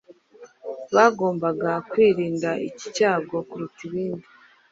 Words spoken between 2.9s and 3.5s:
cyago